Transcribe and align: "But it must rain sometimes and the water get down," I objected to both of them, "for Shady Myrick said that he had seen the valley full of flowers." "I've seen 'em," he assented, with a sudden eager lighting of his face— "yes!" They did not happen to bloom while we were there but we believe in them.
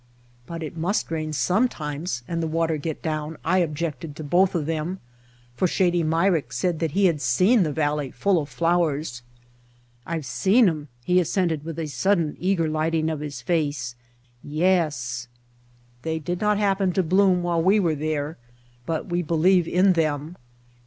"But 0.47 0.63
it 0.63 0.75
must 0.75 1.11
rain 1.11 1.31
sometimes 1.31 2.23
and 2.27 2.41
the 2.41 2.47
water 2.47 2.77
get 2.77 3.03
down," 3.03 3.37
I 3.45 3.59
objected 3.59 4.15
to 4.15 4.23
both 4.23 4.55
of 4.55 4.65
them, 4.65 4.99
"for 5.55 5.67
Shady 5.67 6.01
Myrick 6.01 6.51
said 6.53 6.79
that 6.79 6.93
he 6.93 7.05
had 7.05 7.21
seen 7.21 7.61
the 7.61 7.71
valley 7.71 8.09
full 8.09 8.41
of 8.41 8.49
flowers." 8.49 9.21
"I've 10.07 10.25
seen 10.25 10.67
'em," 10.67 10.87
he 11.05 11.19
assented, 11.19 11.63
with 11.63 11.77
a 11.77 11.85
sudden 11.85 12.35
eager 12.39 12.67
lighting 12.67 13.11
of 13.11 13.19
his 13.19 13.43
face— 13.43 13.93
"yes!" 14.63 15.27
They 16.01 16.17
did 16.17 16.41
not 16.41 16.57
happen 16.57 16.93
to 16.93 17.03
bloom 17.03 17.43
while 17.43 17.61
we 17.61 17.79
were 17.79 17.93
there 17.93 18.37
but 18.87 19.05
we 19.05 19.21
believe 19.21 19.67
in 19.67 19.93
them. 19.93 20.35